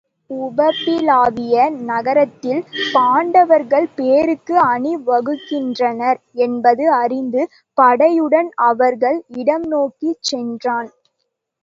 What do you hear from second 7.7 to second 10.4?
படை யுடன் அவர்கள் இடம் நோக்கிச்